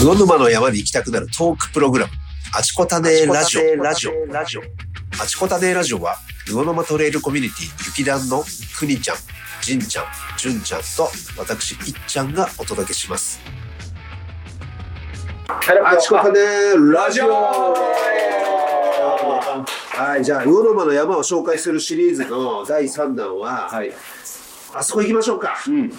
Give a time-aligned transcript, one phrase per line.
[0.00, 2.12] 魚沼の山に行きたくなるトークプログラム、
[2.54, 3.82] あちこたねラジオ。
[3.82, 4.26] ラジオ。
[4.26, 4.62] ラジオ。
[5.22, 8.44] あちこたねラジオは、魚沼トレイルコミュニティ、雪団の
[8.78, 9.16] くにちゃん、
[9.62, 10.04] じんちゃん、
[10.36, 13.40] じゅんちゃんと、私、いっちゃんがお届けします。
[15.48, 16.40] あちこたね
[16.92, 17.74] ラジオ
[19.96, 23.92] はい、じゃあ、魚沼の山を紹介するシリーズの第3弾は、はい。
[24.74, 25.56] あそこ行きましょうか。
[25.68, 25.92] うん。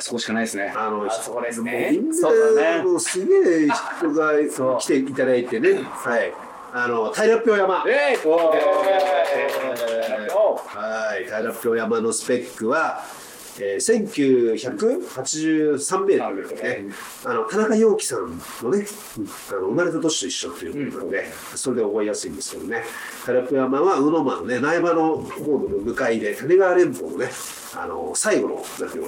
[0.00, 0.72] あそこしかないですね。
[0.74, 3.74] あの、あそこですねそうだねもうすげえ人
[4.14, 4.32] が
[4.78, 5.82] 来ていただいてね。
[5.82, 6.32] はい。
[6.72, 7.84] あの、平良山。
[7.86, 11.26] えー、おーはい。
[11.26, 13.04] 平良山のスペックは、
[13.60, 16.86] えー、1983メートルね、
[17.26, 18.86] あの田中陽樹さんのね、
[19.50, 22.84] あの生まれた年と一緒ということなので、それで覚えやすいんですけどね、
[23.26, 27.28] 平良山は魚沼のね、苗場の方の向かいで、種川連峰のね、
[27.76, 29.00] あの最後の、なんてい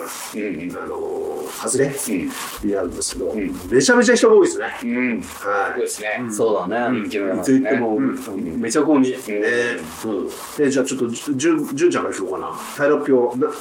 [0.68, 0.96] うのかな、あの
[1.50, 1.92] 外れ、
[2.62, 4.78] にあるんですけど、めちゃめちゃ人が多いですね。
[4.84, 5.20] うん。
[5.20, 5.72] はい。
[5.72, 6.22] そうですね。
[6.30, 7.06] そうだね。
[7.06, 9.10] 池の山いつ行っても、めちゃ混み。
[9.10, 9.16] ね
[10.04, 13.52] うん、でじゃあちょっとじゅじゅんじゅんちゃんから聞こうかな平良標な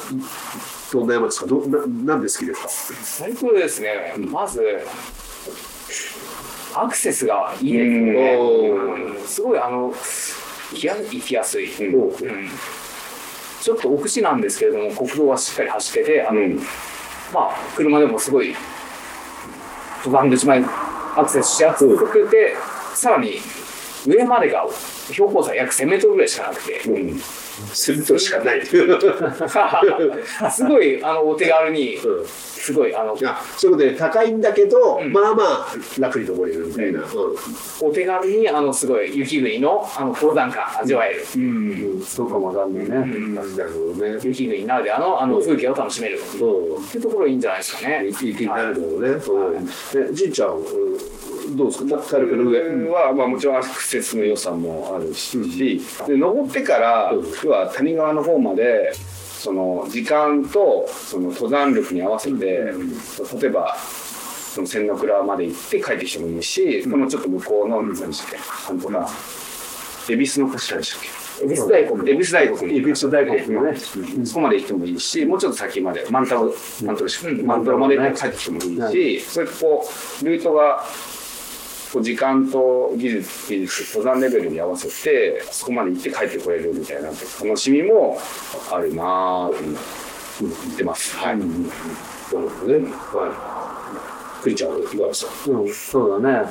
[0.91, 1.45] どんな山ですか？
[1.47, 2.69] どななんで好きですか？
[3.03, 4.13] 最高ですね。
[4.17, 4.61] まず、
[6.75, 8.35] アクセスがいいですね。
[8.35, 9.93] うんうんすごい、あの、
[10.73, 11.87] 行きや行きやすい。
[11.87, 12.49] うん
[13.61, 16.41] ちょっと奥地なんですけれども、国道はしっかり走ってて、あの、
[17.31, 18.55] まあ、車でもすごい、
[20.03, 20.63] 登山口前
[21.15, 22.55] アクセスしやすくて、
[22.95, 23.39] さらに
[24.07, 24.65] 上までが
[25.11, 26.81] 標高差約1000メートルぐらいしかなくて、
[27.73, 28.65] するとしかない。
[28.65, 32.25] すごいあのお手軽に、うん。
[32.61, 35.11] すごいあのいやそういうことで高いんだけど、ん。
[35.11, 35.67] まあまあ
[35.99, 37.07] 楽に登れるみたいな、うん。
[37.87, 42.89] お手軽にあのすごい雪国のあの登山感味わえる、うん、そうかもわかんないね。
[42.95, 43.03] な
[43.63, 44.19] るほどね。
[44.23, 46.83] 雪国ならではのあの風景を楽しめる、っうん。
[46.85, 48.05] ていうところいいんじゃないですかね。
[48.05, 49.69] いいいいなるほどね、うん。
[50.09, 51.20] えじいちゃん、うん
[51.55, 51.97] どうですか？
[51.97, 57.25] 体力は、まあ、もちろんアクセスの良さもあるし、で登ってから、うん。
[57.43, 62.73] 要は谷川の方までその時間とその登山力に合わせて、例
[63.47, 69.09] えばその千の倉まで行って帰ってきてもいいし、このちょっと向こうの何でしたっけなんとか
[70.09, 71.21] 恵比寿の頭でしたっけ？
[71.43, 73.75] 恵比寿大国恵比寿大国イベント大国のね。
[74.25, 76.53] そこまで行ってもいいし、もうちょっと先まで、万太郎、
[76.83, 79.89] 万太郎し万太郎まで帰ってきてもいいし、そうやってこ
[80.21, 80.85] う、ルートが、
[81.99, 88.17] 時間と技術、技術、登山レベルに合わせて、そこまで行って帰ってこれるみたいな楽しみも
[88.71, 89.57] あるなぁと
[90.41, 91.17] 言ってます。
[91.17, 91.37] はい。
[91.37, 96.49] なるほどねはいクリちゃんいかがですかうん、そうだね。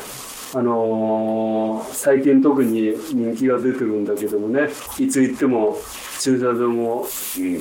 [0.53, 4.69] あのー最近特に人気が出てるんだけどもね、
[4.99, 5.77] いつ行っても
[6.21, 7.07] 駐車場も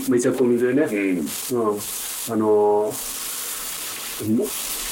[0.10, 1.20] めちゃ混みでね、うん。
[1.20, 2.92] うん、あのー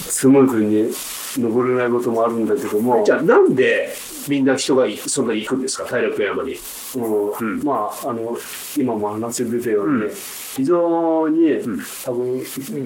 [0.10, 0.94] スムーズに
[1.38, 3.90] 登れないこともあるんだけども、じゃあなんで
[4.28, 5.86] みんな人がいそんなに行くんですか？
[5.86, 6.56] 平良山に。
[6.96, 7.64] うん。
[7.64, 8.38] まああの
[8.78, 10.10] 今も話出たように、
[10.56, 11.60] 非常に、
[12.06, 12.42] 多分、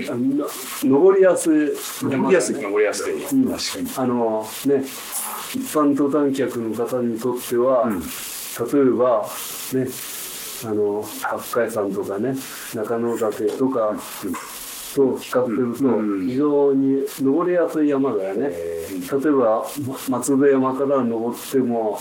[0.09, 0.47] あの
[0.84, 1.72] 登りやすい
[2.03, 3.13] 登りやすい登りやすい。
[3.13, 3.53] うん。
[3.96, 4.84] あのね
[5.53, 9.30] 一般登山客の方にとっては、例えば
[9.74, 9.88] ね
[10.63, 12.35] あの八海山とかね
[12.74, 13.96] 中野岳とか、
[14.96, 18.50] と比較すると、非常に登りやすい山だよね。
[18.50, 19.66] 例えば
[20.07, 22.00] ま松戸山から登っても、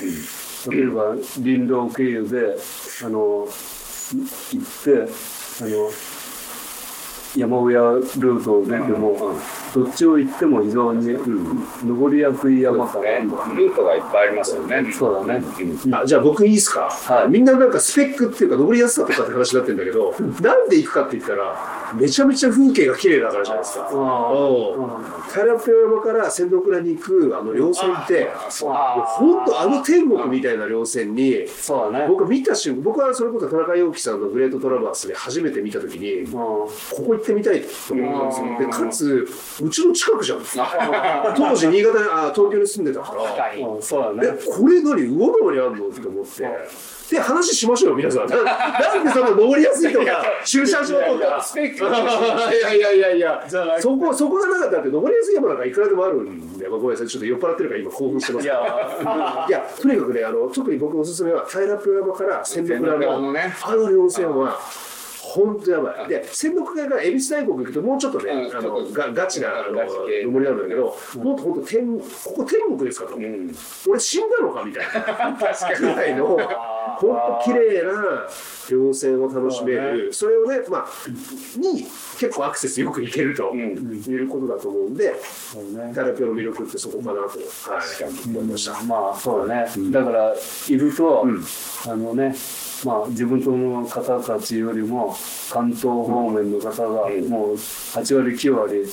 [0.71, 2.57] 例えば林道経由で
[3.05, 3.47] あの
[4.13, 5.13] い行って
[5.63, 5.91] あの
[7.37, 9.37] 山小屋ルートを出ても、
[9.73, 11.17] どっちを行っても非常に、
[11.85, 13.55] 登りやすい山かね、な。
[13.55, 14.93] ルートがいっぱいありますよね。
[14.93, 15.45] そうだね。
[15.93, 17.29] あじゃあ僕いいですか、はい。
[17.29, 21.57] みんななんかスペックっていうか登りやすさとかって話になってるんだけど なんで行くかって言ったら
[21.95, 23.89] めちゃめちゃ風景が綺麗だからじゃないですか。
[23.93, 32.07] あおう平良山から仙洞倉に行くあの稜線って本当あの天国みたいな稜線にそうだね。
[32.09, 36.69] 僕見た瞬間僕はそれこそ田中陽樹さんの「グレートトラバース」で初めて見た時にこ
[36.99, 37.07] うん。
[37.07, 38.39] こ行ってみたいと思った
[38.83, 39.17] んですよ。
[39.17, 39.29] でかつ
[39.65, 40.39] うちの近くじゃん。
[41.37, 43.23] 当時新潟にあ東京に住んでたから。
[43.81, 44.39] そうだえね。
[44.47, 45.87] これ何魚沼にあるの？
[45.87, 47.00] って思って。
[47.11, 48.29] で話しましょうよ皆さん。
[48.29, 51.43] な なんでその登りやすいとか 駐車場とか。
[51.43, 53.45] スペックいやいやいやいや。
[53.81, 58.45] そこそこがなかったって登りやすい山なんかいくらでもあるんで、まあ、ごめんなさいちょっと酔っ払ってるから今興奮してます。
[58.45, 64.59] いや、いやとにかくねあの特に僕のおすすめは平良山から仙北倉仙北倉ののねあの稜線は。
[65.23, 66.09] 本当やばい。
[66.09, 72.05] で、仙北倉から恵比寿大国行くともうちょっとね、うんあのガガチなあの登りなんだけど、もっと本当天こ
[72.37, 73.15] こ天国ですかと。
[73.15, 73.55] うん。
[73.89, 76.37] 俺死んだのかみたいなぐらいの
[76.99, 78.27] 本当綺麗な
[78.69, 81.85] 稜線を楽しめる、それをね、まあ、に
[82.19, 85.15] 結構アクセスよく行けるということだと思うんで、
[85.95, 88.83] タラピオの魅力ってそこかなと、はい、思いました。
[88.85, 90.35] まあそうだね、だから
[90.69, 91.25] いると、
[91.87, 92.35] あのね
[92.85, 95.17] まあ自分との方たちよりも
[95.51, 96.89] 関東方面の方が
[97.29, 98.85] もう8割9割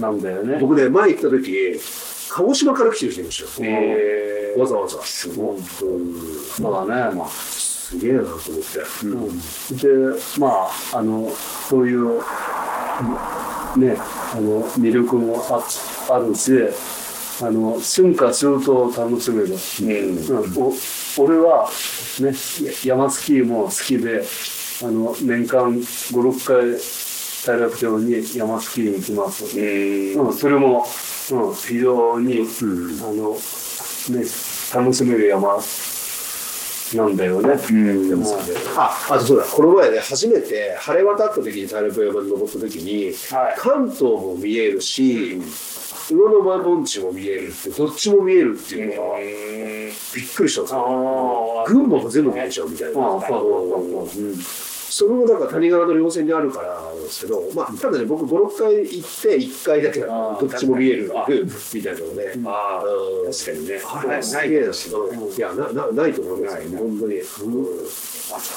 [0.00, 1.80] なんだよね、僕ね、前行った時、
[2.30, 3.70] 鹿児島から来てる人いましたよ。
[3.72, 5.02] えわざわざ。
[5.02, 5.62] すごい。
[5.62, 9.86] そうだね、まあすげえなと思って。
[9.86, 11.30] でまああの
[11.68, 12.18] そういう
[13.78, 13.96] ね
[14.34, 15.62] あの魅力もあ
[16.14, 16.52] あるし
[17.42, 20.58] あの春夏秋冬を楽しめる、うん。
[20.58, 20.72] お
[21.22, 21.68] 俺は
[22.20, 22.32] ね
[22.84, 24.24] 山スキーも好きで
[24.82, 26.78] あの年間56回
[27.46, 30.84] 大楽町に山スキーに行きます、うん、それも、
[31.30, 33.36] うん、非常に、あの
[34.12, 34.24] ね
[34.74, 35.58] 楽しめる山
[36.94, 38.22] なんだよね、うん。
[38.76, 43.12] あ、あとそうだ、この前ね、初めて晴れ渡った時に大陸山に登った時に、
[43.56, 45.40] 関東も見えるし、
[46.08, 49.24] 魚の間盆地も見えるって、どっちも見えるっていうのが、び
[50.22, 51.64] っくりしたんですよ。
[51.66, 53.00] 群馬も全部見えちゃうみたいな。
[54.86, 61.12] うんそれもなんか谷川の稜線にあるからなんですけど、まあ、ただね、僕5、6回行って、1回だけどっちも見える
[61.74, 62.32] みたいなのね。
[62.44, 63.80] ああ、うん確かにね。
[63.84, 67.16] あれ、すげえな、いや、な、な、ないと思いますよ、本当に。
[67.16, 67.66] うん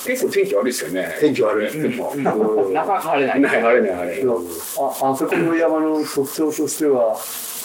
[0.06, 1.16] 結構天気悪いですよね。
[1.20, 1.72] 天気悪い。
[1.80, 2.40] でも、なか
[2.72, 3.42] なか晴れない。
[3.42, 4.36] ない、晴れない、晴れない。
[4.80, 7.16] ああそこの山の特徴としては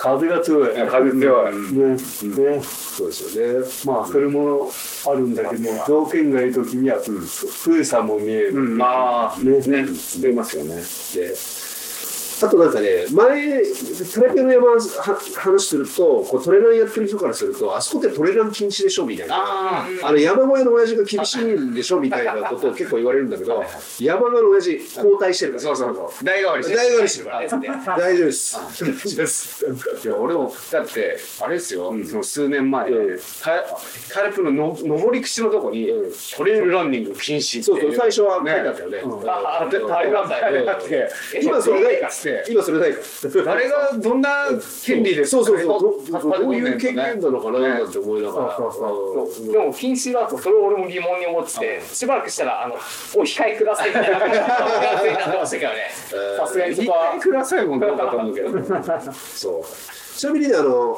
[0.04, 1.56] 風が強い、ね風強い。
[1.56, 2.62] ね。
[2.62, 3.66] そうですよね。
[3.86, 4.70] まあそれも
[5.06, 7.18] あるんだけど条件がいい時には富
[7.78, 9.86] 士山も見える、まあ、ね、ね、
[10.20, 10.74] 出ますよね。
[10.76, 10.82] で
[12.42, 13.62] あとなんかね、前、
[14.12, 14.80] トレペの山は
[15.36, 19.36] 話すると、こうトレランやってる人からすると、あそこってトレラン禁止でしょみたいな。
[19.36, 23.62] ああの山小屋の親父が厳しいんでしょみたいなことを結構言われるんだけど、
[24.00, 25.62] 山小屋の親父、交代してるから。
[25.62, 26.24] そうそうそう。
[26.24, 27.26] 代替わりして大丈夫ですよ。
[27.26, 28.56] 大丈夫です。
[28.56, 29.66] 大丈夫です。
[30.04, 32.90] いや俺もだってあれですよ、その数年前、
[33.42, 33.64] タ
[34.12, 35.88] タイプのの上り口のとこに、
[36.36, 39.02] トレイルランニング禁止ってそうそう、最初は書いねてあったよね。
[41.42, 42.98] 今それないかて今それないか。
[43.44, 44.48] 誰がどんな
[44.84, 45.80] 権利でそうそうそう。
[46.40, 48.58] どういう権限なのかななんて思いながら。
[48.58, 52.78] うんでも禁止だとそれを俺も疑問に思っててしばらくしたらあのお
[53.22, 55.76] 控えくださいみたいな感じになってましたけどね
[56.38, 58.50] さすがにそこはくださいもかと思うけど
[59.12, 60.03] そう。
[60.16, 60.96] ちなみにね、あの、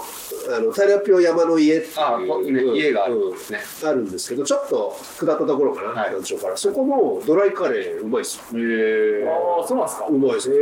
[0.55, 3.39] あの、平ピオ山の家っていうね家があるうんね
[3.85, 6.57] あるんですけど、ちょっと下ったところかな、はい団長から。
[6.57, 8.43] そこのドライカレーうまいっすよ。
[9.59, 10.57] ああそうなんですかうまいですね。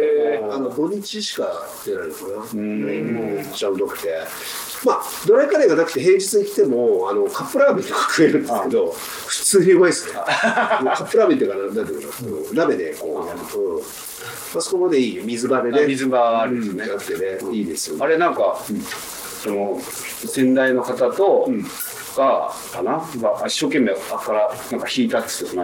[0.50, 2.60] あの土日しか出ないのかな。
[2.62, 4.08] めっちゃうまくて。
[4.84, 10.12] まあ、ドライカレーがなくて平日に来ても、あの、カップラーメンとか食えるんですけど、普通にうまいですね。
[10.20, 10.20] カ
[10.92, 13.82] ップラーメンっていうかな、なんていうのかな、うん鍋でこうやると、
[14.58, 16.88] あそこまでいい水場でね、水場あるんですね。
[16.88, 18.04] やってね、いいですよね。
[18.04, 18.58] あれなんか、
[19.42, 19.80] その
[20.26, 21.48] 先代の方と、
[22.16, 25.56] がかな、が一生懸命あからなんか弾いたっつって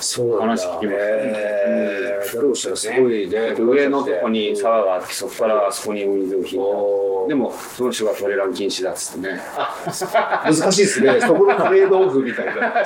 [0.00, 0.40] そう。
[0.40, 3.54] 話聞きましたえー、だとしたらすごいね。
[3.58, 9.40] 上のとこに沢があってそこからあそこに水を引いおでもその人がトレラン禁止だっつってね。
[9.84, 11.20] 難しいですね。
[11.20, 12.84] そこのトレードオフみたいな。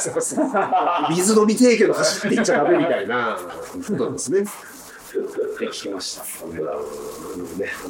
[1.10, 3.38] 水飲みてえけど走っていっちゃダメみたいな。
[3.38, 4.40] ことなんですね。
[4.40, 6.46] って聞きました。
[6.46, 6.62] ね、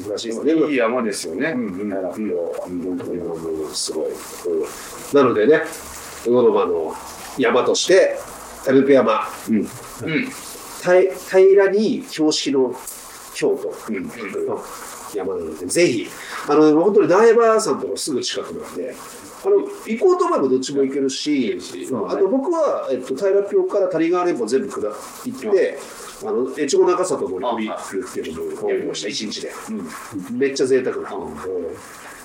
[0.07, 0.53] 難しいですね。
[0.53, 4.09] いい山ですよね、うん本当にすごい。
[4.09, 4.15] うん
[5.13, 5.61] なのでね、
[6.23, 6.93] 魚沼の
[7.37, 8.17] 山として、
[8.63, 9.27] タルペ山、
[10.83, 12.73] 平平らに標識の
[13.33, 13.73] 京都。
[13.91, 14.63] の
[15.15, 16.07] 山なので、ぜひ、
[16.47, 18.95] あの、本当に苗場さんとのすぐ近くなんで、
[19.41, 19.55] あの
[19.87, 21.57] 行こうと思えばどっちも行けるし、
[21.91, 25.79] あの僕は、えっと、平ピオから谷川連峰全部下行って、
[26.25, 29.51] あの越後長里の降りるっていうのをやりました、一日で。
[30.31, 31.09] めっちゃ贅沢な、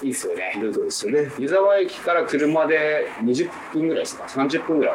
[0.02, 0.58] いいっすよね。
[0.60, 1.30] ルートですよね。
[1.38, 4.94] 湯沢駅から車で20分ぐらいですか？30分ぐら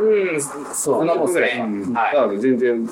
[0.00, 2.84] うんそそんなもんですねはい全然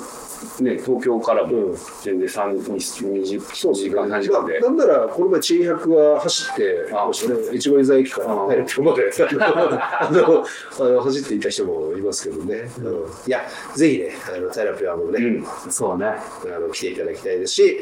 [0.62, 4.60] ね東京からも全然3 20時間3時間で。
[4.60, 10.44] まあ、なんならこの前千百は走って越後湯沢駅からあ平ピオまで あの
[10.80, 12.86] あの走っていた人もいますけどね、うん。
[13.26, 13.40] いや
[13.74, 16.06] ぜひねあの平ピオもね、そうね。
[16.06, 17.78] あの来ていただきたいですし、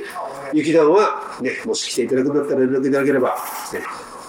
[0.52, 3.36] 雪団は、ね、もし来ていただくんだったら連絡いただければ、
[3.72, 3.82] ね、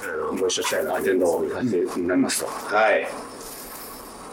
[0.03, 2.41] あのご一緒したいなと全土を走ってなります。
[2.41, 3.07] とはい。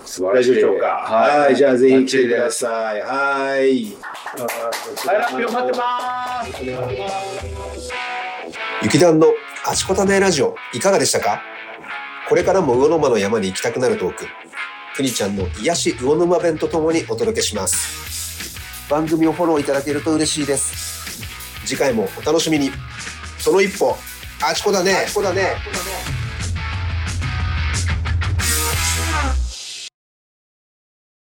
[0.09, 0.53] 素晴らしい。
[0.53, 0.87] 大丈夫でしょうか。
[0.87, 3.01] はい、じゃあぜひ来てください。
[3.03, 3.59] はい。
[3.59, 3.95] はい。
[5.07, 6.63] ラッピオ待ってます
[8.83, 9.27] 雪団の
[9.67, 11.43] あちこたねラジオいかがでしたか？
[12.29, 14.25] これからも魚沼の山に行きたくなるトーク。
[14.97, 18.59] くにちゃんの癒し魚沼弁とともにお届けします。
[18.91, 21.21] 番組をフォローいただけると嬉しいです。
[21.67, 22.71] 次回もお楽しみに。
[23.39, 23.95] その一歩。
[24.43, 25.57] あちこだねあちこだね